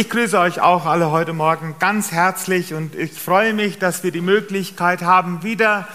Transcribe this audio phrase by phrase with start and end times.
[0.00, 4.10] Ich grüße euch auch alle heute Morgen ganz herzlich und ich freue mich, dass wir
[4.10, 5.86] die Möglichkeit haben, wieder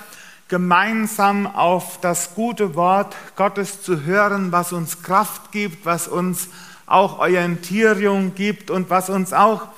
[0.47, 6.49] gemeinsam auf das gute Wort Gottes zu hören, was uns Kraft gibt, was uns
[6.85, 9.69] auch Orientierung gibt und was uns auch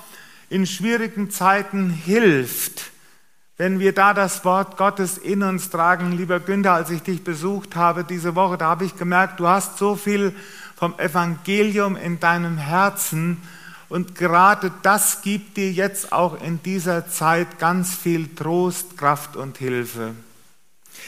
[0.50, 2.92] in schwierigen Zeiten hilft.
[3.56, 7.78] Wenn wir da das Wort Gottes in uns tragen, lieber Günther, als ich dich besucht
[7.78, 10.36] habe diese Woche, da habe ich gemerkt, du hast so viel
[10.76, 13.42] vom Evangelium in deinem Herzen
[13.90, 19.58] und gerade das gibt dir jetzt auch in dieser Zeit ganz viel Trost, Kraft und
[19.58, 20.14] Hilfe.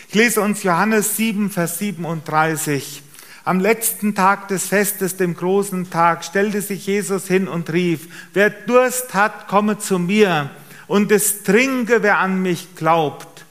[0.07, 3.03] Ich lese uns Johannes 7, Vers 37.
[3.43, 8.49] Am letzten Tag des Festes, dem großen Tag, stellte sich Jesus hin und rief, wer
[8.49, 10.49] Durst hat, komme zu mir
[10.87, 13.45] und es trinke, wer an mich glaubt.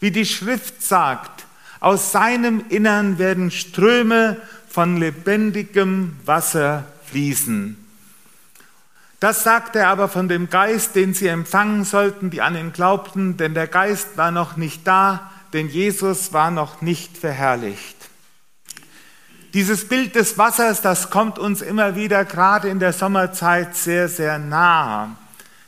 [0.00, 1.46] Wie die Schrift sagt,
[1.80, 4.36] aus seinem Innern werden Ströme
[4.68, 7.87] von lebendigem Wasser fließen.
[9.20, 13.36] Das sagte er aber von dem Geist, den sie empfangen sollten, die an ihn glaubten,
[13.36, 17.96] denn der Geist war noch nicht da, denn Jesus war noch nicht verherrlicht.
[19.54, 24.38] Dieses Bild des Wassers, das kommt uns immer wieder gerade in der Sommerzeit sehr, sehr
[24.38, 25.08] nahe.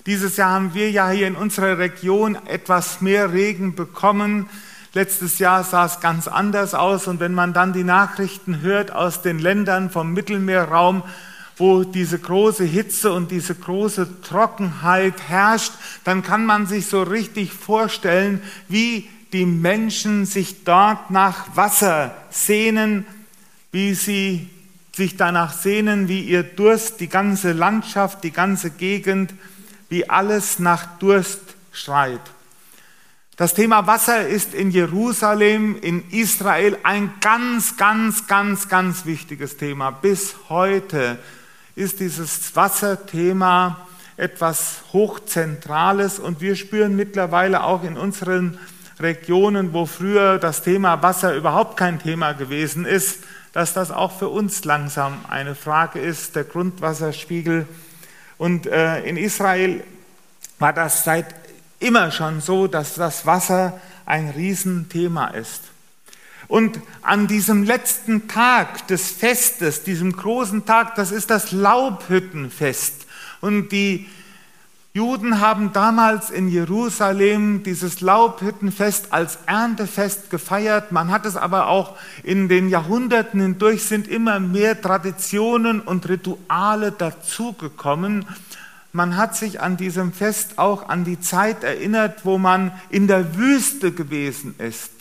[0.06, 4.48] Dieses Jahr haben wir ja hier in unserer Region etwas mehr Regen bekommen.
[4.92, 9.22] Letztes Jahr sah es ganz anders aus und wenn man dann die Nachrichten hört aus
[9.22, 11.02] den Ländern vom Mittelmeerraum,
[11.60, 15.72] wo diese große Hitze und diese große Trockenheit herrscht,
[16.04, 23.06] dann kann man sich so richtig vorstellen, wie die Menschen sich dort nach Wasser sehnen,
[23.70, 24.48] wie sie
[24.92, 29.34] sich danach sehnen, wie ihr Durst, die ganze Landschaft, die ganze Gegend,
[29.88, 31.40] wie alles nach Durst
[31.72, 32.20] schreit.
[33.36, 39.90] Das Thema Wasser ist in Jerusalem, in Israel ein ganz, ganz, ganz, ganz wichtiges Thema.
[39.90, 41.18] Bis heute
[41.80, 48.58] ist dieses Wasserthema etwas Hochzentrales und wir spüren mittlerweile auch in unseren
[49.00, 53.20] Regionen, wo früher das Thema Wasser überhaupt kein Thema gewesen ist,
[53.54, 57.66] dass das auch für uns langsam eine Frage ist, der Grundwasserspiegel.
[58.36, 59.82] Und äh, in Israel
[60.58, 61.34] war das seit
[61.78, 65.62] immer schon so, dass das Wasser ein Riesenthema ist.
[66.50, 73.06] Und an diesem letzten Tag des Festes, diesem großen Tag, das ist das Laubhüttenfest.
[73.40, 74.08] Und die
[74.92, 80.90] Juden haben damals in Jerusalem dieses Laubhüttenfest als Erntefest gefeiert.
[80.90, 86.90] Man hat es aber auch in den Jahrhunderten hindurch sind immer mehr Traditionen und Rituale
[86.90, 88.24] dazugekommen.
[88.92, 93.36] Man hat sich an diesem Fest auch an die Zeit erinnert, wo man in der
[93.36, 94.99] Wüste gewesen ist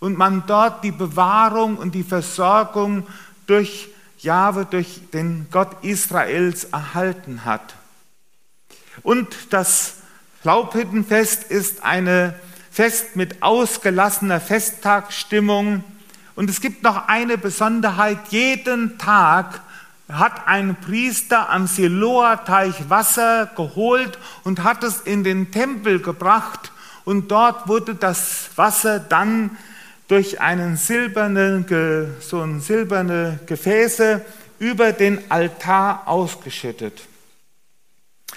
[0.00, 3.06] und man dort die Bewahrung und die Versorgung
[3.46, 3.88] durch
[4.18, 7.74] Jahwe, durch den Gott Israels erhalten hat.
[9.02, 9.96] Und das
[10.42, 12.34] Laubhüttenfest ist ein
[12.70, 15.84] Fest mit ausgelassener Festtagsstimmung.
[16.34, 18.18] Und es gibt noch eine Besonderheit.
[18.30, 19.60] Jeden Tag
[20.08, 26.72] hat ein Priester am Siloa-Teich Wasser geholt und hat es in den Tempel gebracht.
[27.04, 29.56] Und dort wurde das Wasser dann
[30.10, 31.64] durch einen silbernen,
[32.20, 34.20] so ein silberne Gefäße
[34.58, 37.02] über den Altar ausgeschüttet.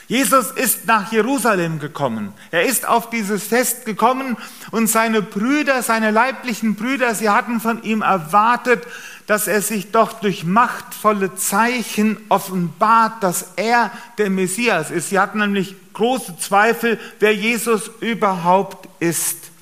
[0.07, 2.33] Jesus ist nach Jerusalem gekommen.
[2.51, 4.37] Er ist auf dieses Fest gekommen
[4.69, 8.83] und seine Brüder, seine leiblichen Brüder, sie hatten von ihm erwartet,
[9.25, 15.09] dass er sich doch durch machtvolle Zeichen offenbart, dass er der Messias ist.
[15.09, 19.52] Sie hatten nämlich große Zweifel, wer Jesus überhaupt ist.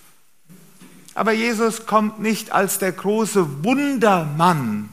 [1.14, 4.90] Aber Jesus kommt nicht als der große Wundermann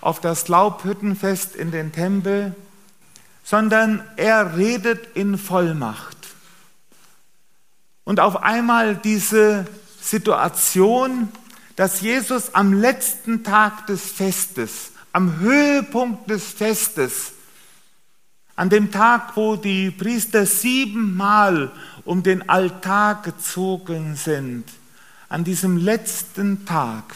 [0.00, 2.54] auf das Laubhüttenfest in den Tempel,
[3.44, 6.16] sondern er redet in Vollmacht.
[8.04, 9.66] Und auf einmal diese
[10.00, 11.28] Situation,
[11.76, 17.32] dass Jesus am letzten Tag des Festes, am Höhepunkt des Festes,
[18.54, 21.72] an dem Tag, wo die Priester siebenmal
[22.04, 24.64] um den Altar gezogen sind,
[25.32, 27.14] an diesem letzten Tag,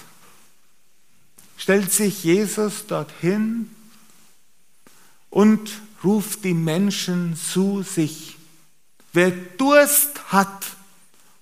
[1.59, 3.71] stellt sich Jesus dorthin
[5.29, 5.71] und
[6.03, 8.39] ruft die Menschen zu sich.
[9.13, 10.65] Wer Durst hat,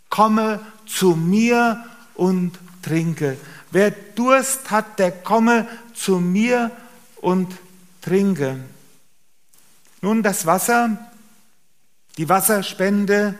[0.09, 1.85] komme zu mir
[2.15, 3.37] und trinke.
[3.71, 6.73] Wer Durst hat, der komme zu mir
[7.19, 7.55] und
[8.01, 8.59] trinke.
[10.01, 10.99] Nun, das Wasser,
[12.19, 13.39] die Wasserspende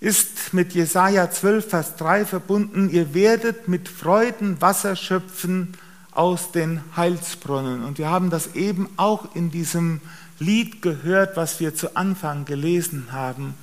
[0.00, 2.90] ist mit Jesaja 12, Vers 3 verbunden.
[2.90, 5.74] Ihr werdet mit Freuden Wasser schöpfen
[6.10, 7.84] aus den Heilsbrunnen.
[7.84, 10.00] Und wir haben das eben auch in diesem
[10.38, 13.54] Lied gehört, was wir zu Anfang gelesen haben.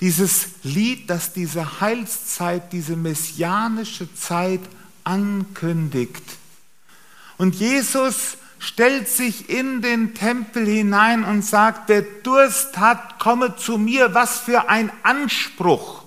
[0.00, 4.60] Dieses Lied, das diese Heilszeit, diese messianische Zeit
[5.04, 6.22] ankündigt.
[7.38, 13.76] Und Jesus stellt sich in den Tempel hinein und sagt, wer Durst hat, komme zu
[13.76, 14.14] mir.
[14.14, 16.04] Was für ein Anspruch,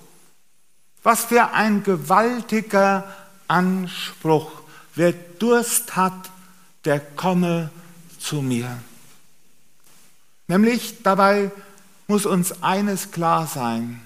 [1.02, 3.14] was für ein gewaltiger
[3.46, 4.50] Anspruch.
[4.94, 6.30] Wer Durst hat,
[6.86, 7.70] der komme
[8.18, 8.78] zu mir.
[10.48, 11.50] Nämlich dabei
[12.06, 14.00] muss uns eines klar sein.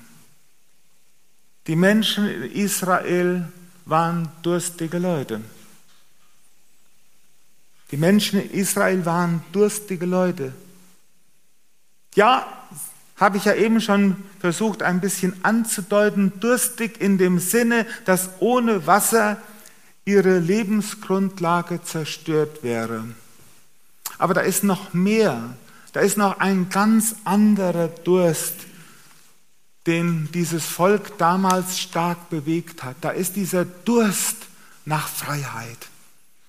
[1.69, 3.47] Die Menschen in Israel
[3.85, 5.41] waren durstige Leute.
[7.91, 10.53] Die Menschen in Israel waren durstige Leute.
[12.15, 12.47] Ja,
[13.17, 18.87] habe ich ja eben schon versucht ein bisschen anzudeuten, durstig in dem Sinne, dass ohne
[18.87, 19.37] Wasser
[20.05, 23.05] ihre Lebensgrundlage zerstört wäre.
[24.19, 25.55] Aber da ist noch mehr,
[25.93, 28.55] da ist noch ein ganz anderer Durst,
[29.87, 32.97] den dieses Volk damals stark bewegt hat.
[33.01, 34.37] Da ist dieser Durst
[34.85, 35.90] nach Freiheit.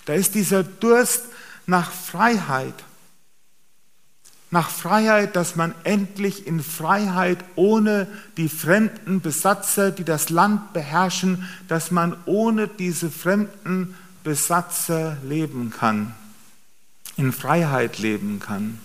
[0.06, 1.26] Da ist dieser Durst
[1.66, 2.74] nach Freiheit.
[4.50, 11.48] Nach Freiheit, dass man endlich in Freiheit ohne die fremden Besatzer, die das Land beherrschen,
[11.70, 16.14] dass man ohne diese fremden Besatzer leben kann,
[17.16, 18.80] in Freiheit leben kann.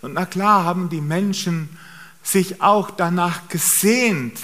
[0.00, 1.68] Und na klar haben die Menschen
[2.22, 4.38] sich auch danach gesehnt,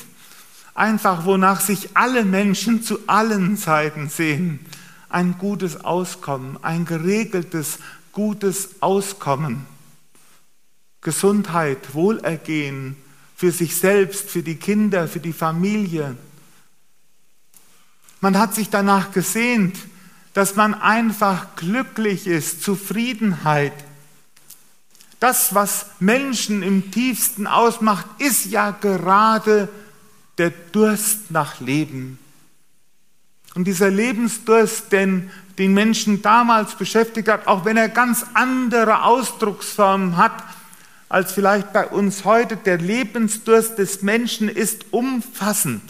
[0.75, 4.61] einfach wonach sich alle Menschen zu allen Zeiten sehen,
[5.09, 7.79] ein gutes Auskommen, ein geregeltes,
[8.13, 9.67] gutes Auskommen.
[11.01, 12.97] Gesundheit, Wohlergehen
[13.37, 16.17] für sich selbst, für die Kinder, für die Familie.
[18.21, 19.79] Man hat sich danach gesehnt,
[20.35, 23.73] dass man einfach glücklich ist, Zufriedenheit.
[25.21, 29.69] Das, was Menschen im tiefsten ausmacht, ist ja gerade
[30.39, 32.19] der Durst nach Leben.
[33.59, 40.17] Und dieser Lebensdurst, den den Menschen damals beschäftigt hat, auch wenn er ganz andere Ausdrucksformen
[40.17, 40.45] hat
[41.09, 45.83] als vielleicht bei uns heute, der Lebensdurst des Menschen ist umfassend.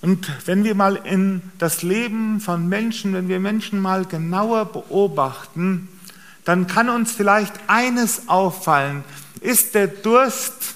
[0.00, 5.88] Und wenn wir mal in das Leben von Menschen, wenn wir Menschen mal genauer beobachten,
[6.44, 9.04] dann kann uns vielleicht eines auffallen.
[9.40, 10.74] Ist der Durst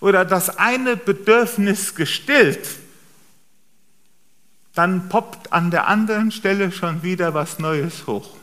[0.00, 2.68] oder das eine Bedürfnis gestillt,
[4.78, 8.36] dann poppt an der anderen Stelle schon wieder was Neues hoch.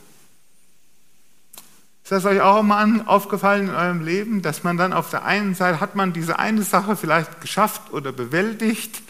[2.04, 5.56] Ist das euch auch mal aufgefallen in eurem Leben, dass man dann auf der einen
[5.56, 9.02] Seite hat man diese eine Sache vielleicht geschafft oder bewältigt,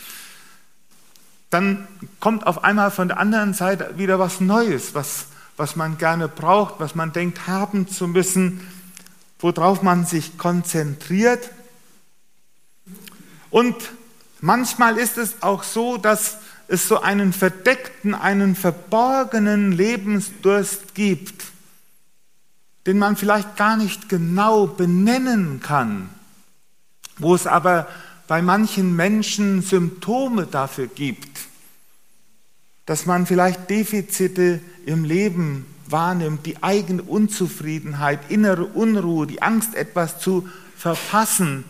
[1.50, 1.88] dann
[2.20, 5.26] kommt auf einmal von der anderen Seite wieder was Neues, was,
[5.58, 8.62] was man gerne braucht, was man denkt haben zu müssen,
[9.40, 11.50] worauf man sich konzentriert.
[13.50, 13.76] Und
[14.42, 21.46] manchmal ist es auch so, dass es so einen verdeckten, einen verborgenen Lebensdurst gibt,
[22.86, 26.10] den man vielleicht gar nicht genau benennen kann,
[27.18, 27.88] wo es aber
[28.28, 31.42] bei manchen Menschen Symptome dafür gibt,
[32.86, 40.20] dass man vielleicht Defizite im Leben wahrnimmt, die eigene Unzufriedenheit, innere Unruhe, die Angst, etwas
[40.20, 41.64] zu verpassen,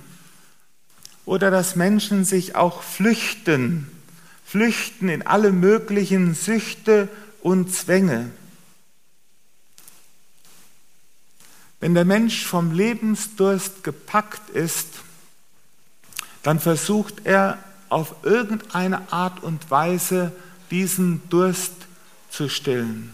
[1.25, 3.89] oder dass Menschen sich auch flüchten
[4.55, 7.09] flüchten in alle möglichen Süchte
[7.41, 8.31] und Zwänge.
[11.81, 14.88] Wenn der Mensch vom Lebensdurst gepackt ist,
[16.41, 20.31] dann versucht er auf irgendeine Art und Weise
[20.71, 21.74] diesen Durst
[22.29, 23.13] zu stillen.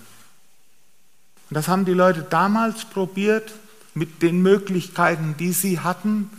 [1.50, 3.52] Und das haben die Leute damals probiert
[3.96, 6.30] mit den Möglichkeiten, die sie hatten.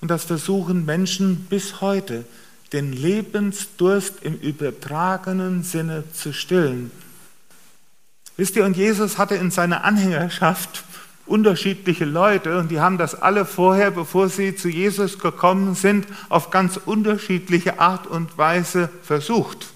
[0.00, 2.24] Und das versuchen Menschen bis heute
[2.72, 6.90] den Lebensdurst im übertragenen Sinne zu stillen.
[8.36, 10.84] Wisst ihr, und Jesus hatte in seiner Anhängerschaft
[11.26, 16.50] unterschiedliche Leute und die haben das alle vorher, bevor sie zu Jesus gekommen sind, auf
[16.50, 19.66] ganz unterschiedliche Art und Weise versucht.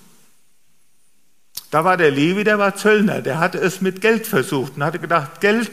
[1.71, 4.99] Da war der Levi, der war Zöllner, der hatte es mit Geld versucht und hatte
[4.99, 5.71] gedacht, Geld,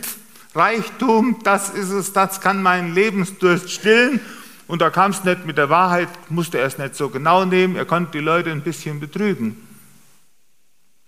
[0.55, 4.19] Reichtum, das ist es, das kann meinen Lebensdurst stillen
[4.67, 7.75] und da kam es nicht mit der Wahrheit, musste er es nicht so genau nehmen,
[7.75, 9.67] er konnte die Leute ein bisschen betrügen.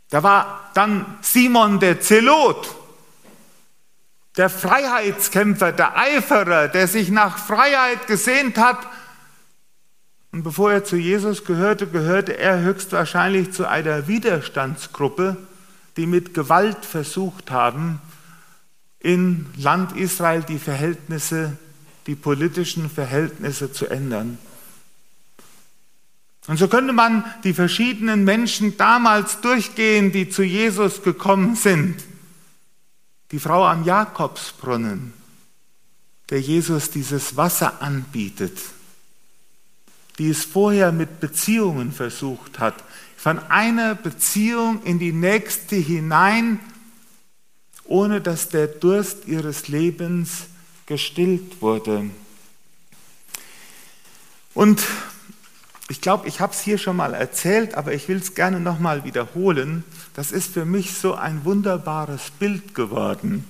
[0.09, 2.75] Da war dann Simon der Zelot,
[4.37, 8.79] der Freiheitskämpfer, der Eiferer, der sich nach Freiheit gesehnt hat,
[10.31, 15.37] Und bevor er zu Jesus gehörte, gehörte er höchstwahrscheinlich zu einer Widerstandsgruppe,
[15.97, 17.99] die mit Gewalt versucht haben,
[18.99, 21.57] in Land Israel die Verhältnisse,
[22.09, 24.39] die politischen Verhältnisse zu ändern.
[26.47, 32.03] Und so könnte man die verschiedenen Menschen damals durchgehen, die zu Jesus gekommen sind.
[33.29, 35.13] Die Frau am Jakobsbrunnen,
[36.31, 38.57] der Jesus dieses Wasser anbietet,
[40.17, 42.83] die es vorher mit Beziehungen versucht hat,
[43.17, 46.59] von einer Beziehung in die nächste hinein,
[47.83, 50.47] ohne dass der Durst ihres Lebens
[50.89, 52.09] gestillt wurde.
[54.53, 54.83] Und
[55.87, 59.05] ich glaube, ich habe es hier schon mal erzählt, aber ich will es gerne nochmal
[59.05, 59.83] wiederholen.
[60.13, 63.45] Das ist für mich so ein wunderbares Bild geworden.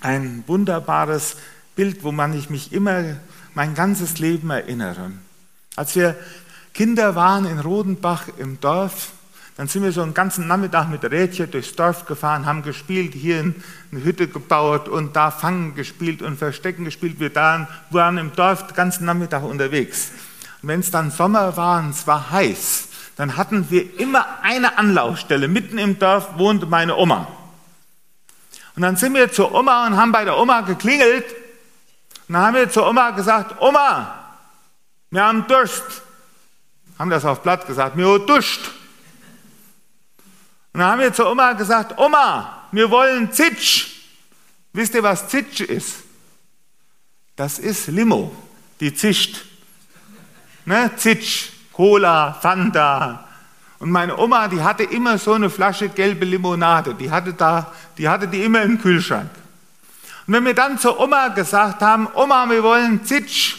[0.00, 1.36] Ein wunderbares
[1.74, 3.16] Bild, wo man ich mich immer
[3.54, 5.12] mein ganzes Leben erinnere.
[5.76, 6.16] Als wir
[6.74, 9.12] Kinder waren in Rodenbach im Dorf,
[9.56, 13.38] dann sind wir so einen ganzen Nachmittag mit Rädchen durchs Dorf gefahren, haben gespielt, hier
[13.38, 17.18] eine Hütte gebaut und da Fangen gespielt und Verstecken gespielt.
[17.20, 20.10] Wir waren im Dorf den ganzen Nachmittag unterwegs.
[20.60, 24.76] Und wenn es dann Sommer war und es war heiß, dann hatten wir immer eine
[24.76, 25.48] Anlaufstelle.
[25.48, 27.26] Mitten im Dorf wohnte meine Oma.
[28.74, 31.24] Und dann sind wir zur Oma und haben bei der Oma geklingelt.
[32.28, 34.22] Und dann haben wir zur Oma gesagt, Oma,
[35.10, 36.02] wir haben Durst.
[36.98, 38.60] Haben das auf Blatt gesagt, wir haben Durst.
[40.76, 43.86] Und dann haben wir zur Oma gesagt, Oma, wir wollen Zitsch.
[44.74, 46.02] Wisst ihr, was Zitsch ist?
[47.34, 48.36] Das ist Limo,
[48.78, 49.42] die zischt.
[50.66, 50.90] Ne?
[50.98, 53.26] Zitsch, Cola, Fanta.
[53.78, 56.94] Und meine Oma, die hatte immer so eine Flasche gelbe Limonade.
[56.94, 59.30] Die hatte, da, die, hatte die immer im Kühlschrank.
[60.26, 63.56] Und wenn wir dann zur Oma gesagt haben, Oma, wir wollen Zitsch,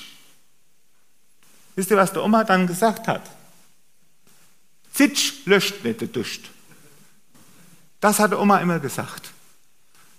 [1.75, 3.24] wisst ihr, was der Oma dann gesagt hat?
[4.93, 6.51] Zitsch löscht nicht der Duft.
[8.00, 9.32] Das hat Oma immer gesagt.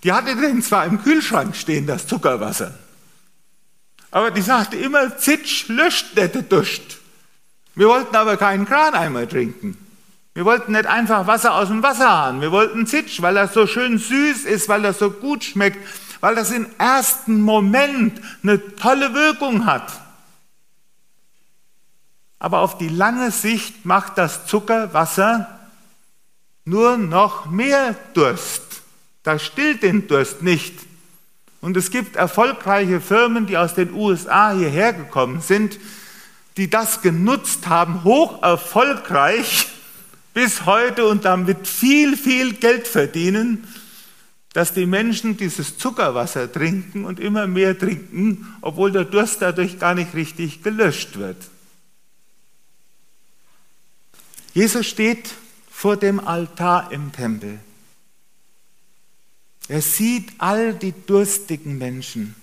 [0.05, 2.79] Die hatte den zwar im Kühlschrank stehen, das Zuckerwasser.
[4.11, 6.99] Aber die sagte immer, Zitsch löscht nicht Durst.
[7.75, 9.77] Wir wollten aber keinen Kraneimer trinken.
[10.35, 12.41] Wir wollten nicht einfach Wasser aus dem Wasserhahn.
[12.41, 15.79] Wir wollten Zitsch, weil das so schön süß ist, weil das so gut schmeckt,
[16.21, 19.93] weil das im ersten Moment eine tolle Wirkung hat.
[22.39, 25.58] Aber auf die lange Sicht macht das Zuckerwasser
[26.69, 28.63] nur noch mehr Durst.
[29.23, 30.75] Das stillt den Durst nicht.
[31.61, 35.79] Und es gibt erfolgreiche Firmen, die aus den USA hierher gekommen sind,
[36.57, 39.69] die das genutzt haben, hoch erfolgreich
[40.35, 43.67] bis heute und damit viel, viel Geld verdienen,
[44.53, 49.95] dass die Menschen dieses Zuckerwasser trinken und immer mehr trinken, obwohl der Durst dadurch gar
[49.95, 51.37] nicht richtig gelöscht wird.
[54.55, 55.31] Jesus steht
[55.79, 57.61] vor dem Altar im Tempel.
[59.69, 62.35] Er sieht all die durstigen Menschen.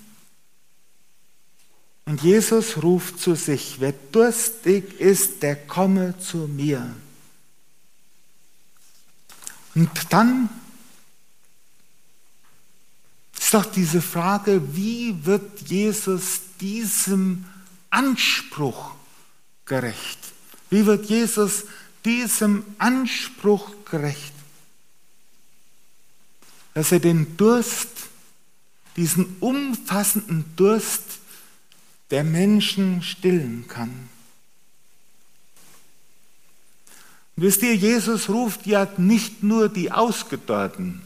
[2.06, 6.96] Und Jesus ruft zu sich, wer durstig ist, der komme zu mir.
[9.74, 10.50] Und dann
[13.38, 17.44] ist doch diese Frage, wie wird Jesus diesem
[17.90, 18.96] Anspruch
[19.66, 20.20] gerecht?
[20.70, 21.66] Wie wird Jesus
[22.06, 24.36] diesem Anspruch gerecht?
[26.76, 27.90] dass er den Durst,
[28.98, 31.20] diesen umfassenden Durst
[32.12, 34.10] der Menschen stillen kann.
[37.38, 41.02] wisst ihr, Jesus ruft ja nicht nur die Ausgedörrten,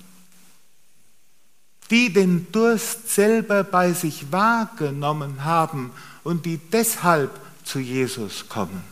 [1.89, 5.91] die den Durst selber bei sich wahrgenommen haben
[6.23, 7.31] und die deshalb
[7.63, 8.83] zu Jesus kommen.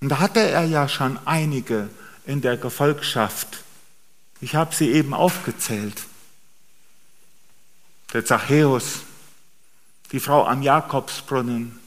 [0.00, 1.88] Und da hatte er ja schon einige
[2.24, 3.64] in der Gefolgschaft
[4.40, 6.04] ich habe sie eben aufgezählt.
[8.12, 9.00] Der Zachäus,
[10.12, 11.78] die Frau am Jakobsbrunnen.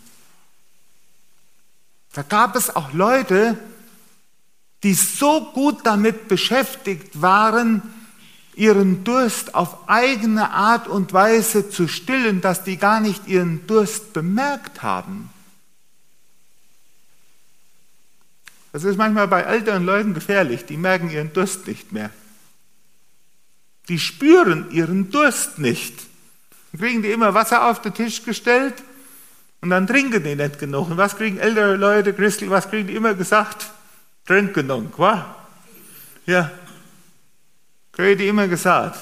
[2.13, 3.57] Da gab es auch Leute,
[4.83, 7.81] die so gut damit beschäftigt waren,
[8.53, 14.11] ihren Durst auf eigene Art und Weise zu stillen, dass die gar nicht ihren Durst
[14.11, 15.29] bemerkt haben.
[18.71, 22.09] Das ist manchmal bei älteren Leuten gefährlich, die merken ihren Durst nicht mehr.
[23.89, 25.95] Die spüren ihren Durst nicht.
[26.71, 28.75] Dann kriegen die immer Wasser auf den Tisch gestellt
[29.59, 30.89] und dann trinken die nicht genug.
[30.89, 33.71] Und was kriegen ältere Leute, Christel, was kriegen die immer gesagt?
[34.25, 35.35] Trink genug, wa?
[36.25, 36.51] Ja.
[37.91, 38.99] Kriegen die immer gesagt.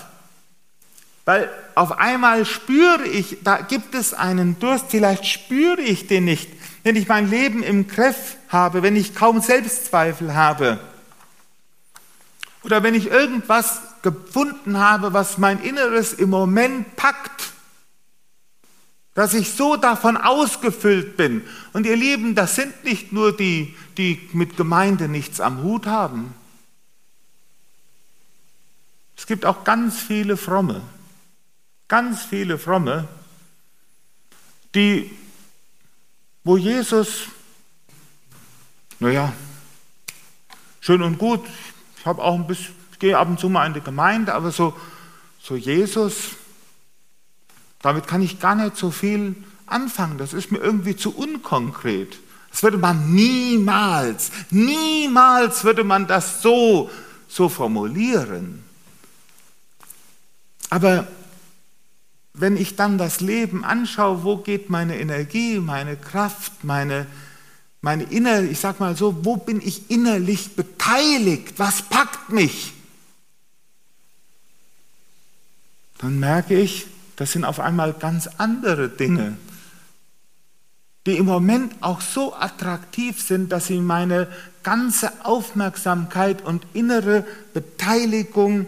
[1.25, 6.49] Weil auf einmal spüre ich, da gibt es einen Durst, vielleicht spüre ich den nicht.
[6.83, 10.79] wenn ich mein Leben im Griff habe, wenn ich kaum Selbstzweifel habe
[12.63, 17.53] oder wenn ich irgendwas gefunden habe, was mein Inneres im Moment packt,
[19.13, 21.43] dass ich so davon ausgefüllt bin.
[21.73, 26.33] Und ihr Lieben, das sind nicht nur die, die mit Gemeinde nichts am Hut haben.
[29.17, 30.81] Es gibt auch ganz viele Fromme,
[31.89, 33.07] ganz viele Fromme,
[34.73, 35.11] die,
[36.45, 37.23] wo Jesus,
[38.99, 39.33] naja,
[40.81, 41.41] schön und gut,
[41.97, 44.73] ich habe auch ein bisschen, gehe ab und zu mal in die Gemeinde, aber so,
[45.41, 46.31] so Jesus,
[47.81, 50.17] damit kann ich gar nicht so viel anfangen.
[50.17, 52.19] Das ist mir irgendwie zu unkonkret.
[52.51, 56.89] Das würde man niemals, niemals würde man das so,
[57.27, 58.63] so formulieren.
[60.69, 61.07] Aber
[62.33, 67.05] wenn ich dann das Leben anschaue, wo geht meine Energie, meine Kraft, meine,
[67.81, 71.53] meine innere, ich sag mal so, wo bin ich innerlich beteiligt?
[71.57, 72.73] Was packt mich?
[75.99, 79.37] Dann merke ich, das sind auf einmal ganz andere Dinge,
[81.05, 84.27] die im Moment auch so attraktiv sind, dass sie meine
[84.63, 88.67] ganze Aufmerksamkeit und innere Beteiligung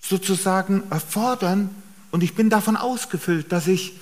[0.00, 1.70] sozusagen erfordern.
[2.10, 3.98] Und ich bin davon ausgefüllt, dass ich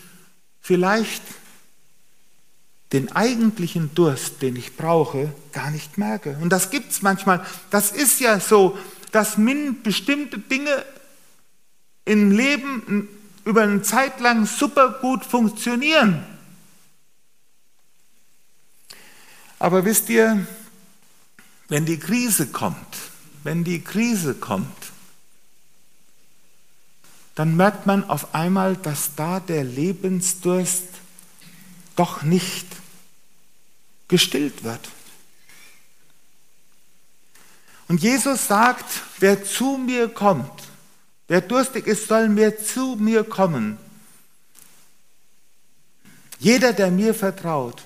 [0.61, 1.23] vielleicht
[2.93, 6.39] den eigentlichen Durst, den ich brauche, gar nicht merke.
[6.41, 7.45] Und das gibt es manchmal.
[7.71, 8.79] Das ist ja so,
[9.11, 9.37] dass
[9.83, 10.85] bestimmte Dinge
[12.05, 13.09] im Leben
[13.45, 16.25] über eine Zeit lang super gut funktionieren.
[19.59, 20.47] Aber wisst ihr,
[21.69, 22.99] wenn die Krise kommt,
[23.43, 24.93] wenn die Krise kommt,
[27.35, 30.85] dann merkt man auf einmal, dass da der Lebensdurst
[31.97, 32.67] doch nicht
[34.09, 34.89] gestillt wird.
[37.89, 40.67] Und Jesus sagt, wer zu mir kommt,
[41.29, 43.79] Wer durstig ist, soll mir zu mir kommen.
[46.39, 47.83] Jeder, der mir vertraut.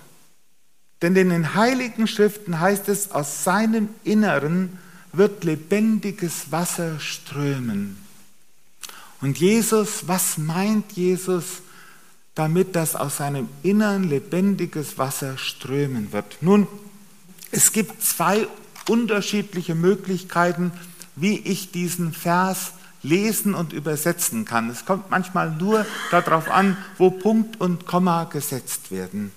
[1.00, 4.78] Denn in den heiligen Schriften heißt es, aus seinem Inneren
[5.12, 7.96] wird lebendiges Wasser strömen.
[9.22, 11.62] Und Jesus, was meint Jesus
[12.34, 16.38] damit, dass aus seinem Innern lebendiges Wasser strömen wird?
[16.40, 16.66] Nun,
[17.50, 18.46] es gibt zwei
[18.88, 20.72] unterschiedliche Möglichkeiten,
[21.16, 24.70] wie ich diesen Vers lesen und übersetzen kann.
[24.70, 29.32] Es kommt manchmal nur darauf an, wo Punkt und Komma gesetzt werden.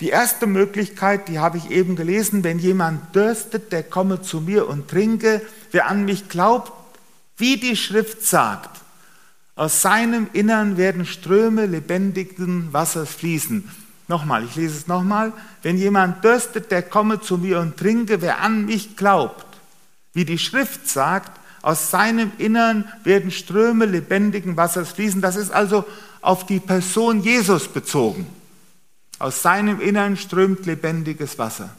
[0.00, 4.68] Die erste Möglichkeit, die habe ich eben gelesen, wenn jemand dürstet, der komme zu mir
[4.68, 5.40] und trinke,
[5.70, 6.72] wer an mich glaubt,
[7.36, 8.80] wie die Schrift sagt,
[9.56, 13.70] aus seinem Innern werden Ströme lebendigen Wassers fließen.
[14.08, 15.32] Nochmal, ich lese es nochmal.
[15.62, 19.46] Wenn jemand dürstet, der komme zu mir und trinke, wer an mich glaubt,
[20.12, 25.22] wie die Schrift sagt, aus seinem Innern werden Ströme lebendigen Wassers fließen.
[25.22, 25.86] Das ist also
[26.20, 28.26] auf die Person Jesus bezogen.
[29.18, 31.70] Aus seinem Innern strömt lebendiges Wasser.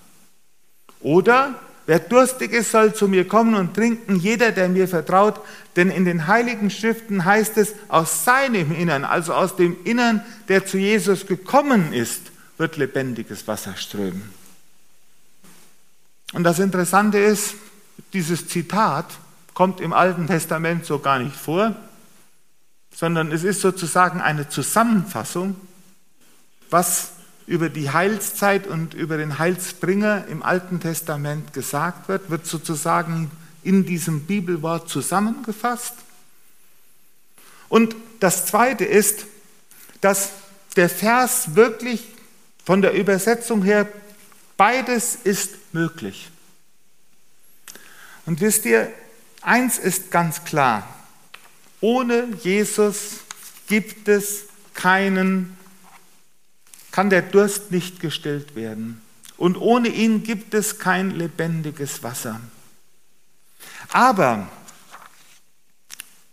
[1.02, 1.54] Oder
[1.86, 5.42] wer durstig ist, soll zu mir kommen und trinken, jeder, der mir vertraut.
[5.76, 10.66] Denn in den heiligen Schriften heißt es, aus seinem Innern, also aus dem Innern, der
[10.66, 14.34] zu Jesus gekommen ist, wird lebendiges Wasser strömen.
[16.34, 17.56] Und das Interessante ist,
[18.14, 19.06] dieses Zitat
[19.54, 21.76] kommt im Alten Testament so gar nicht vor,
[22.94, 25.56] sondern es ist sozusagen eine Zusammenfassung,
[26.70, 27.12] was
[27.48, 33.30] über die Heilszeit und über den Heilsbringer im Alten Testament gesagt wird, wird sozusagen
[33.64, 35.94] in diesem Bibelwort zusammengefasst.
[37.70, 39.26] Und das Zweite ist,
[40.02, 40.32] dass
[40.76, 42.06] der Vers wirklich
[42.64, 43.88] von der Übersetzung her,
[44.58, 46.30] beides ist möglich.
[48.26, 48.92] Und wisst ihr,
[49.46, 50.90] Eins ist ganz klar,
[51.80, 53.18] ohne Jesus
[53.68, 55.56] gibt es keinen,
[56.96, 59.02] kann der Durst nicht gestillt werden.
[59.36, 62.40] Und ohne ihn gibt es kein lebendiges Wasser.
[63.92, 64.48] Aber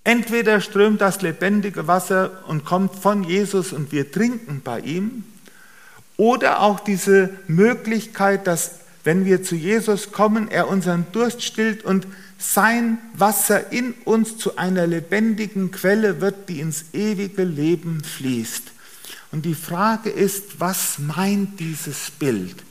[0.05, 5.25] entweder strömt das lebendige Wasser und kommt von Jesus und wir trinken bei ihm,
[6.17, 12.07] oder auch diese Möglichkeit, dass wenn wir zu Jesus kommen, er unseren Durst stillt und
[12.39, 18.71] sein Wasser in uns zu einer lebendigen Quelle wird, die ins ewige Leben fließt.
[19.33, 22.63] Und die Frage ist, was meint dieses Bild?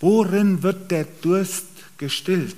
[0.00, 1.66] Worin wird der Durst
[1.98, 2.56] gestillt?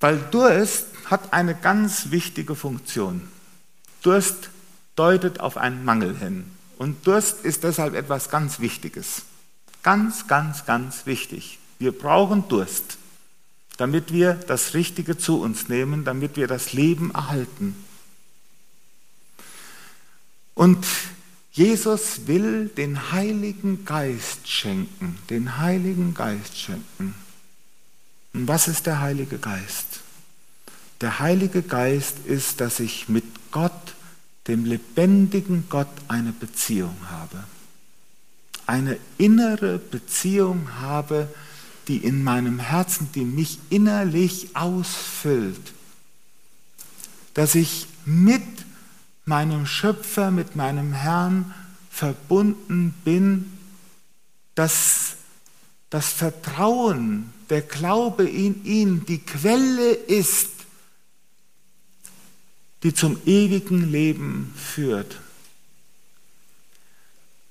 [0.00, 3.28] Weil Durst hat eine ganz wichtige Funktion.
[4.02, 4.50] Durst
[4.94, 6.50] deutet auf einen Mangel hin.
[6.76, 9.22] Und Durst ist deshalb etwas ganz Wichtiges.
[9.82, 11.58] Ganz, ganz, ganz wichtig.
[11.78, 12.98] Wir brauchen Durst,
[13.76, 17.76] damit wir das Richtige zu uns nehmen, damit wir das Leben erhalten.
[20.58, 20.84] Und
[21.52, 27.14] Jesus will den Heiligen Geist schenken, den Heiligen Geist schenken.
[28.32, 30.00] Und was ist der Heilige Geist?
[31.00, 33.94] Der Heilige Geist ist, dass ich mit Gott,
[34.48, 37.44] dem lebendigen Gott, eine Beziehung habe.
[38.66, 41.28] Eine innere Beziehung habe,
[41.86, 45.72] die in meinem Herzen, die mich innerlich ausfüllt.
[47.34, 48.42] Dass ich mit
[49.28, 51.54] meinem Schöpfer, mit meinem Herrn
[51.90, 53.52] verbunden bin,
[54.54, 55.16] dass
[55.90, 60.50] das Vertrauen, der Glaube in ihn die Quelle ist,
[62.82, 65.20] die zum ewigen Leben führt.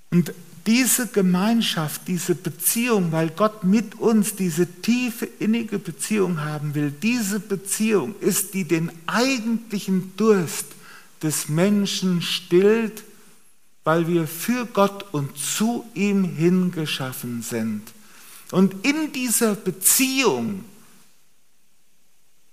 [0.09, 0.33] Und
[0.65, 7.39] diese Gemeinschaft, diese Beziehung, weil Gott mit uns diese tiefe, innige Beziehung haben will, diese
[7.39, 10.76] Beziehung ist, die den eigentlichen Durst
[11.21, 13.03] des Menschen stillt,
[13.83, 17.83] weil wir für Gott und zu ihm hingeschaffen sind.
[18.51, 20.63] Und in dieser Beziehung,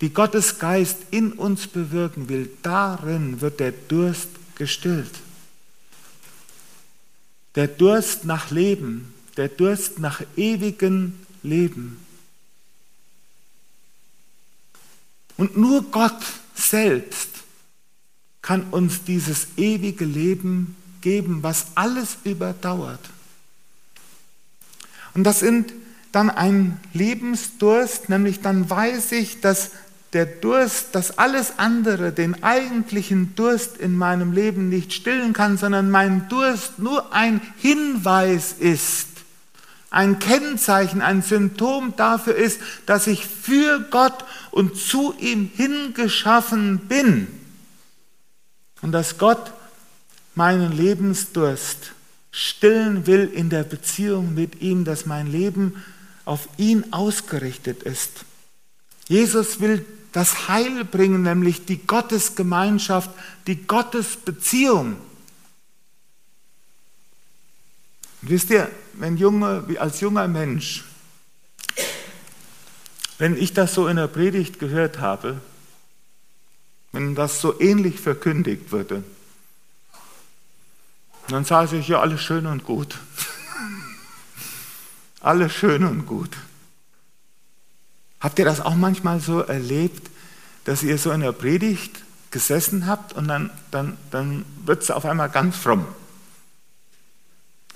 [0.01, 5.11] die Gottes Geist in uns bewirken will, darin wird der Durst gestillt.
[7.55, 11.99] Der Durst nach Leben, der Durst nach ewigem Leben.
[15.37, 16.23] Und nur Gott
[16.55, 17.34] selbst
[18.45, 23.01] kann uns dieses ewige Leben geben, was alles überdauert.
[25.15, 25.73] Und das sind
[26.13, 29.71] dann ein Lebensdurst, nämlich dann weiß ich, dass
[30.13, 35.91] der Durst, dass alles andere den eigentlichen Durst in meinem Leben nicht stillen kann, sondern
[35.91, 39.09] mein Durst nur ein Hinweis ist,
[39.91, 47.27] ein Kennzeichen, ein Symptom dafür ist, dass ich für Gott und zu ihm hingeschaffen bin
[48.85, 49.51] und dass Gott
[50.35, 51.93] meinen Lebensdurst
[52.31, 55.83] stillen will in der Beziehung mit ihm, dass mein Leben
[56.27, 58.27] auf ihn ausgerichtet ist.
[59.09, 63.09] Jesus will das Heil bringen, nämlich die Gottesgemeinschaft,
[63.47, 64.99] die Gottesbeziehung.
[68.21, 70.85] Wisst ihr, wenn junge, als junger Mensch,
[73.17, 75.41] wenn ich das so in der Predigt gehört habe,
[76.95, 79.03] wenn das so ähnlich verkündigt würde.
[81.29, 82.99] dann sage ich, ja, alles schön und gut.
[85.21, 86.37] alles schön und gut.
[88.21, 90.09] Habt ihr das auch manchmal so erlebt,
[90.65, 95.05] dass ihr so in der Predigt gesessen habt und dann, dann, dann wird es auf
[95.05, 95.87] einmal ganz fromm.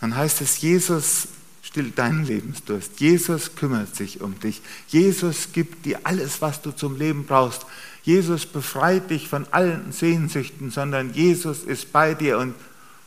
[0.00, 1.28] Dann heißt es, Jesus
[1.62, 2.98] stillt deinen Lebensdurst.
[3.00, 4.62] Jesus kümmert sich um dich.
[4.86, 7.66] Jesus gibt dir alles, was du zum Leben brauchst.
[8.08, 12.38] Jesus befreit dich von allen Sehnsüchten, sondern Jesus ist bei dir.
[12.38, 12.54] Und,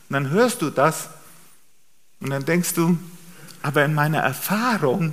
[0.08, 1.08] dann hörst du das
[2.20, 2.96] und dann denkst du,
[3.62, 5.12] aber in meiner Erfahrung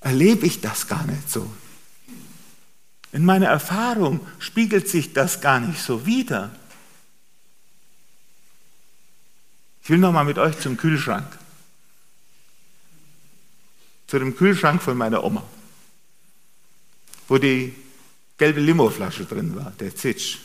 [0.00, 1.48] erlebe ich das gar nicht so.
[3.12, 6.50] In meiner Erfahrung spiegelt sich das gar nicht so wider.
[9.84, 11.38] Ich will noch mal mit euch zum Kühlschrank.
[14.08, 15.44] Zu dem Kühlschrank von meiner Oma,
[17.28, 17.72] wo die
[18.40, 20.38] gelbe Limoflasche drin war, der Zitsch.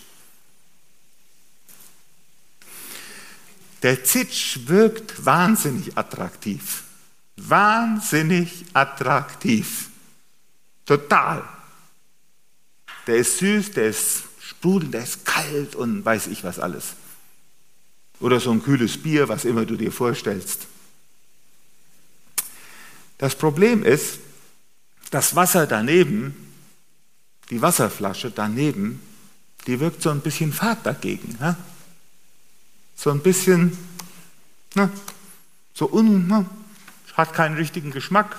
[3.83, 6.83] Der Zitsch wirkt wahnsinnig attraktiv.
[7.37, 9.89] Wahnsinnig attraktiv.
[10.85, 11.47] Total.
[13.07, 16.95] Der ist süß, der ist sprudelnd, der ist kalt und weiß ich was alles.
[18.19, 20.67] Oder so ein kühles Bier, was immer du dir vorstellst.
[23.19, 24.19] Das Problem ist,
[25.11, 26.44] das Wasser daneben
[27.49, 29.01] die Wasserflasche daneben,
[29.67, 31.37] die wirkt so ein bisschen fad dagegen.
[31.39, 31.55] Ne?
[32.95, 33.77] So ein bisschen,
[34.73, 34.89] ne?
[35.73, 36.45] so un, ne?
[37.13, 38.37] hat keinen richtigen Geschmack.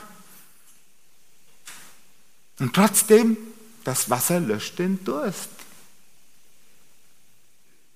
[2.58, 3.36] Und trotzdem,
[3.84, 5.50] das Wasser löscht den Durst.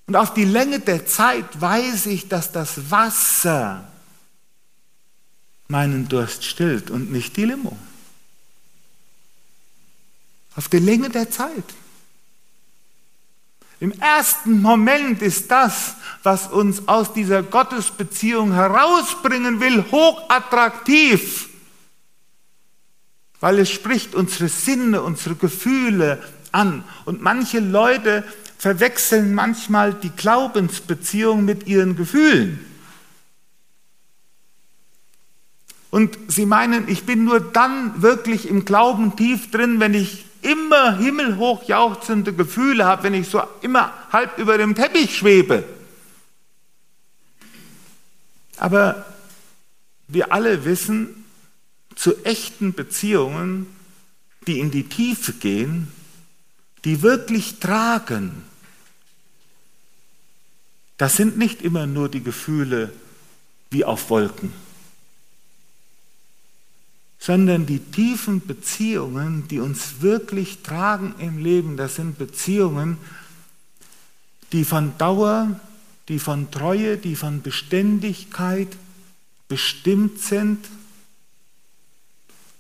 [0.07, 3.89] Und auf die Länge der Zeit weiß ich, dass das Wasser
[5.69, 7.79] meinen Durst stillt und nicht die Limo
[10.57, 11.65] auf die Länge der Zeit.
[13.81, 21.49] Im ersten Moment ist das, was uns aus dieser Gottesbeziehung herausbringen will, hochattraktiv,
[23.41, 26.85] weil es spricht unsere Sinne, unsere Gefühle an.
[27.07, 28.23] Und manche Leute
[28.59, 32.63] verwechseln manchmal die Glaubensbeziehung mit ihren Gefühlen.
[35.91, 40.97] Und sie meinen, ich bin nur dann wirklich im Glauben tief drin, wenn ich immer
[40.97, 45.65] himmelhoch jauchzende Gefühle habe, wenn ich so immer halb über dem Teppich schwebe.
[48.57, 49.07] Aber
[50.09, 51.25] wir alle wissen,
[51.95, 53.67] zu echten Beziehungen,
[54.47, 55.89] die in die Tiefe gehen,
[56.85, 58.43] die wirklich tragen,
[60.97, 62.93] das sind nicht immer nur die Gefühle
[63.71, 64.53] wie auf Wolken
[67.21, 72.97] sondern die tiefen Beziehungen, die uns wirklich tragen im Leben, das sind Beziehungen,
[74.53, 75.61] die von Dauer,
[76.09, 78.69] die von Treue, die von Beständigkeit
[79.49, 80.67] bestimmt sind,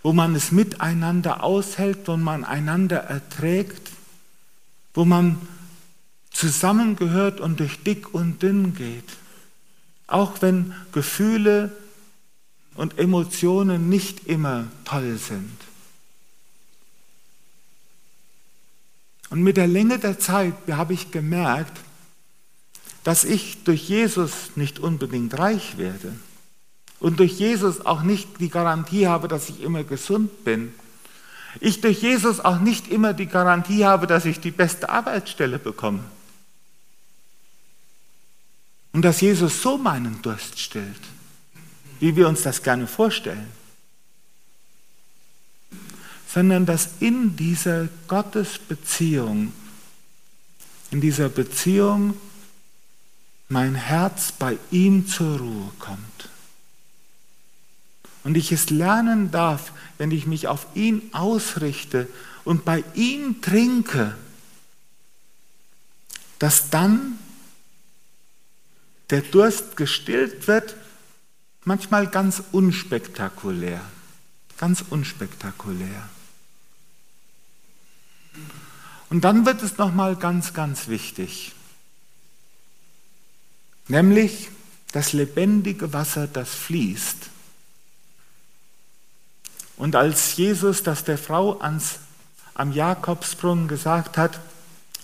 [0.02, 3.90] wo man es miteinander aushält, wo man einander erträgt,
[4.92, 5.40] wo man
[6.30, 9.04] zusammengehört und durch dick und dünn geht.
[10.06, 11.72] Auch wenn Gefühle
[12.80, 15.54] und Emotionen nicht immer toll sind.
[19.28, 21.78] Und mit der Länge der Zeit habe ich gemerkt,
[23.04, 26.14] dass ich durch Jesus nicht unbedingt reich werde
[27.00, 30.72] und durch Jesus auch nicht die Garantie habe, dass ich immer gesund bin.
[31.60, 36.02] Ich durch Jesus auch nicht immer die Garantie habe, dass ich die beste Arbeitsstelle bekomme.
[38.94, 41.19] Und dass Jesus so meinen Durst stillt
[42.00, 43.46] wie wir uns das gerne vorstellen,
[46.26, 49.52] sondern dass in dieser Gottesbeziehung,
[50.90, 52.14] in dieser Beziehung
[53.48, 56.28] mein Herz bei ihm zur Ruhe kommt.
[58.22, 62.08] Und ich es lernen darf, wenn ich mich auf ihn ausrichte
[62.44, 64.14] und bei ihm trinke,
[66.38, 67.18] dass dann
[69.10, 70.76] der Durst gestillt wird
[71.64, 73.80] Manchmal ganz unspektakulär,
[74.56, 76.08] ganz unspektakulär.
[79.10, 81.52] Und dann wird es nochmal ganz, ganz wichtig,
[83.88, 84.50] nämlich
[84.92, 87.28] das lebendige Wasser, das fließt.
[89.76, 91.98] Und als Jesus das der Frau ans,
[92.54, 94.40] am Jakobsbrunnen gesagt hat,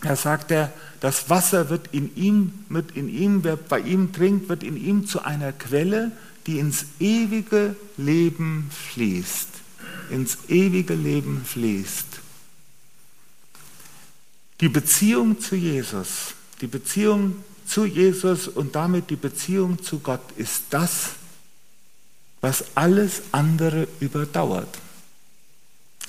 [0.02, 4.48] da sagt er, das Wasser wird in ihm, wird in ihm, wer bei ihm trinkt,
[4.48, 6.12] wird in ihm zu einer Quelle,
[6.46, 9.48] die ins ewige Leben fließt.
[10.10, 12.06] Ins ewige Leben fließt.
[14.60, 20.62] Die Beziehung zu Jesus, die Beziehung zu Jesus und damit die Beziehung zu Gott ist
[20.70, 21.10] das,
[22.40, 24.78] was alles andere überdauert.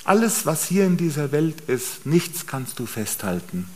[0.04, 3.68] Alles, was hier in dieser Welt ist, nichts kannst du festhalten.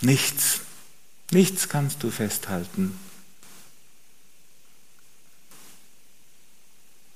[0.00, 0.60] Nichts.
[1.30, 2.98] Nichts kannst du festhalten.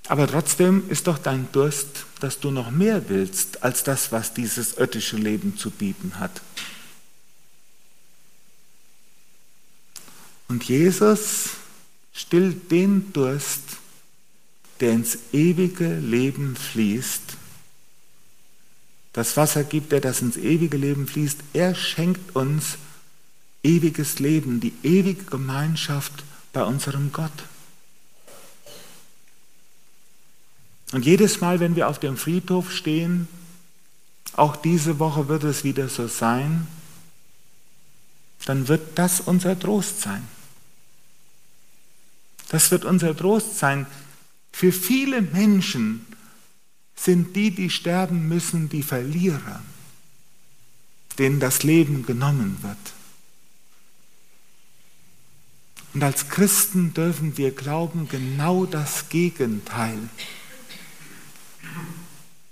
[0.09, 4.75] Aber trotzdem ist doch dein Durst, dass du noch mehr willst als das, was dieses
[4.75, 6.43] irdische Leben zu bieten hat.
[10.49, 11.51] Und Jesus
[12.12, 13.62] stillt den Durst,
[14.81, 17.37] der ins ewige Leben fließt.
[19.12, 21.38] Das Wasser gibt er, das ins ewige Leben fließt.
[21.53, 22.77] Er schenkt uns
[23.62, 27.33] ewiges Leben, die ewige Gemeinschaft bei unserem Gott.
[30.93, 33.27] Und jedes Mal, wenn wir auf dem Friedhof stehen,
[34.35, 36.67] auch diese Woche wird es wieder so sein,
[38.45, 40.27] dann wird das unser Trost sein.
[42.49, 43.87] Das wird unser Trost sein.
[44.53, 46.05] Für viele Menschen
[46.95, 49.63] sind die, die sterben müssen, die Verlierer,
[51.19, 52.77] denen das Leben genommen wird.
[55.95, 59.99] Und als Christen dürfen wir glauben genau das Gegenteil.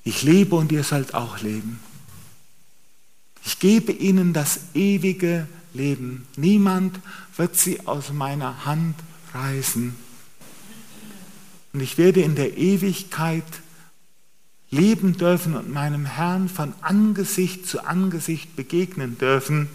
[0.04, 1.80] Ich lebe und ihr sollt auch leben.
[3.44, 6.26] Ich gebe ihnen das ewige Leben.
[6.36, 6.98] Niemand
[7.36, 8.96] wird sie aus meiner Hand
[9.32, 9.94] reißen.
[11.72, 13.44] Und ich werde in der Ewigkeit
[14.70, 19.68] leben dürfen und meinem Herrn von Angesicht zu Angesicht begegnen dürfen.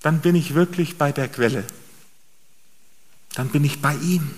[0.00, 1.64] Dann bin ich wirklich bei der Quelle.
[3.34, 4.30] Dann bin ich bei ihm.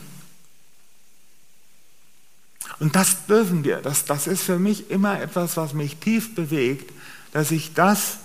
[2.80, 3.76] Und das dürfen wir.
[3.76, 6.92] Das, das ist für mich immer etwas, was mich tief bewegt,
[7.32, 8.18] dass ich das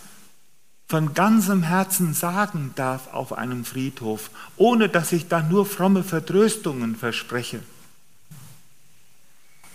[0.87, 6.95] von ganzem Herzen sagen darf auf einem Friedhof, ohne dass ich da nur fromme Vertröstungen
[6.95, 7.59] verspreche.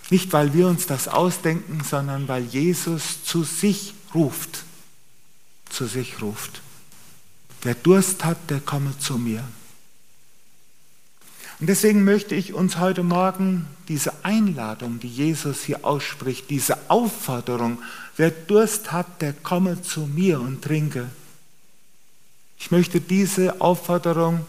[0.09, 4.65] Nicht, weil wir uns das ausdenken, sondern weil Jesus zu sich ruft.
[5.69, 6.63] zu sich ruft.
[7.63, 9.45] Wer Durst hat, der komme zu mir.
[11.61, 17.83] Und deswegen möchte ich uns heute Morgen diese Einladung, die Jesus hier ausspricht, diese Aufforderung,
[18.17, 21.11] wer Durst hat, der komme zu mir und trinke.
[22.59, 24.47] Ich möchte diese Aufforderung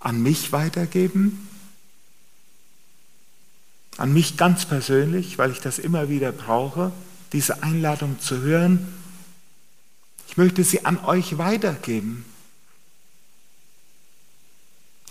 [0.00, 1.48] an mich weitergeben,
[3.96, 6.92] an mich ganz persönlich, weil ich das immer wieder brauche,
[7.32, 8.86] diese Einladung zu hören.
[10.28, 12.24] Ich möchte sie an euch weitergeben.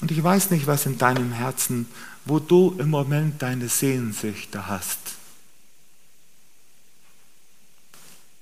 [0.02, 1.88] Und ich weiß nicht, was in deinem Herzen,
[2.26, 4.98] wo du im Moment deine Sehnsüchte hast.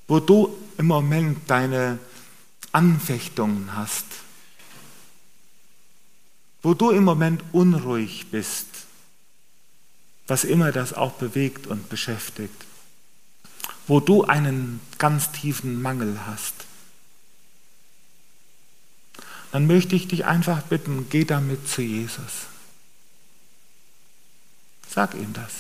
[0.08, 2.00] Wo du im Moment deine
[2.72, 4.06] Anfechtungen hast.
[6.62, 8.68] Wo du im Moment unruhig bist.
[10.28, 12.66] Was immer das auch bewegt und beschäftigt.
[13.86, 16.59] Wo du einen ganz tiefen Mangel hast
[19.52, 22.48] dann möchte ich dich einfach bitten, geh damit zu Jesus.
[24.90, 25.52] Sag ihm das.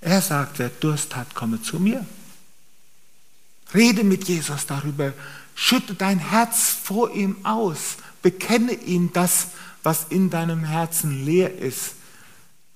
[0.00, 2.04] Er sagt, wer Durst hat, komme zu mir.
[3.74, 5.12] Rede mit Jesus darüber.
[5.54, 7.96] Schütte dein Herz vor ihm aus.
[8.22, 9.48] Bekenne ihm das,
[9.82, 11.94] was in deinem Herzen leer ist.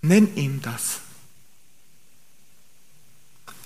[0.02, 1.00] Nenn ihm das.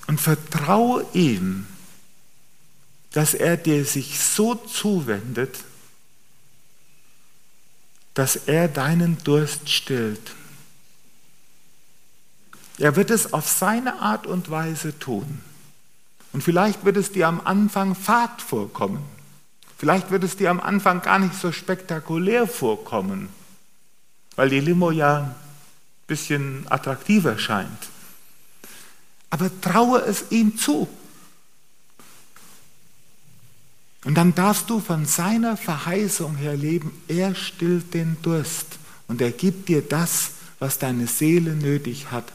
[0.07, 1.67] Und vertraue ihm,
[3.13, 5.57] dass er dir sich so zuwendet,
[8.17, 10.33] dass er deinen Durst stillt.
[12.79, 15.43] Er wird es auf seine Art und Weise tun.
[16.33, 19.05] Und vielleicht wird es dir am Anfang fad vorkommen.
[19.77, 23.29] Vielleicht wird es dir am Anfang gar nicht so spektakulär vorkommen,
[24.35, 25.35] weil die Limo ja ein
[26.07, 27.89] bisschen attraktiver scheint.
[29.29, 30.89] Aber traue es ihm zu.
[34.07, 39.33] Und dann darfst du von seiner Verheißung her leben, er stillt den Durst und er
[39.33, 42.33] gibt dir das, was deine Seele nötig hat,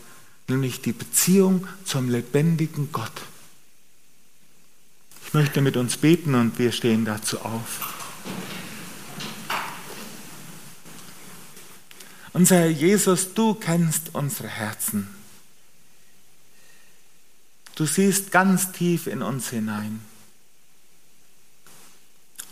[0.49, 3.21] nämlich die Beziehung zum lebendigen Gott.
[5.25, 7.93] Ich möchte mit uns beten und wir stehen dazu auf.
[12.33, 15.07] Unser Herr Jesus, du kennst unsere Herzen.
[17.75, 20.10] Du siehst ganz tief in uns hinein.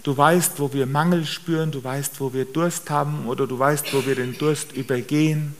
[0.04, 3.94] Du weißt, wo wir Mangel spüren, du weißt, wo wir Durst haben oder du weißt,
[3.94, 5.56] wo wir den Durst übergehen.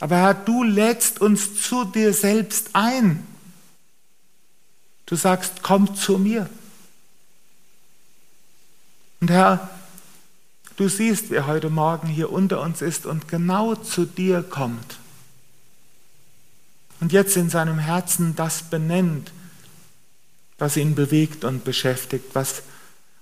[0.00, 3.26] Aber Herr, du lädst uns zu dir selbst ein.
[5.04, 6.48] Du sagst, komm zu mir.
[9.20, 9.68] Und Herr,
[10.76, 14.98] du siehst, wer heute Morgen hier unter uns ist und genau zu dir kommt.
[17.00, 19.32] Und jetzt in seinem Herzen das benennt,
[20.60, 22.62] was ihn bewegt und beschäftigt, was,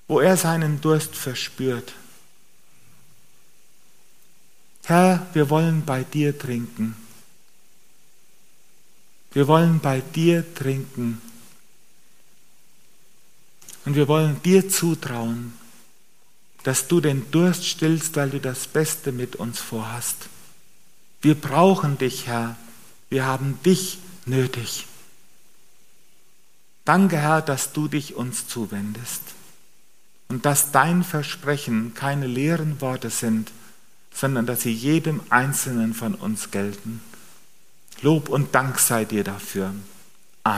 [0.08, 1.94] wo er seinen Durst verspürt.
[4.84, 6.96] Herr, wir wollen bei dir trinken.
[9.32, 11.20] Wir wollen bei dir trinken.
[13.84, 15.52] Und wir wollen dir zutrauen,
[16.64, 20.28] dass du den Durst stillst, weil du das Beste mit uns vorhast.
[21.22, 22.56] Wir brauchen dich, Herr.
[23.10, 24.86] Wir haben dich nötig.
[26.88, 29.20] Danke, Herr, dass du dich uns zuwendest
[30.28, 33.52] und dass dein Versprechen keine leeren Worte sind,
[34.10, 37.02] sondern dass sie jedem Einzelnen von uns gelten.
[38.00, 39.74] Lob und Dank sei dir dafür.